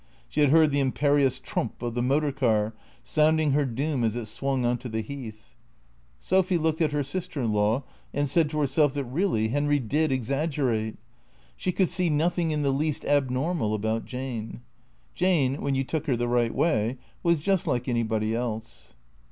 [0.27, 4.25] She had heard the imperious trump of the motor car, sounding her doom as it
[4.25, 5.53] swung on to the Heath.
[6.17, 10.11] Sophy looked at her sister in law and said to herself that, really, Henry did
[10.11, 10.97] exaggerate.
[11.55, 14.61] She could see nothing in the least abnormal about Jane.
[15.13, 18.95] Jane, when you took her the right way, was just like anybody else.